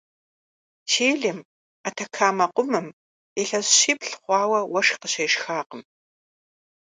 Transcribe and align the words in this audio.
Чилим, 0.89 1.39
Атакамэ 1.87 2.45
къумым, 2.53 2.87
илъэс 3.41 3.67
щиплӏ 3.77 4.13
хъуауэ 4.21 4.59
уэшх 4.71 4.95
къыщешхакъым. 5.01 5.81